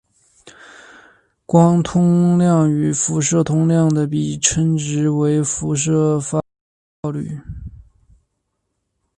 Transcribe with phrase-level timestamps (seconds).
[1.45, 4.55] 光通量与辐射通量的比值
[4.95, 6.43] 称为辐射发光
[7.03, 7.39] 效率。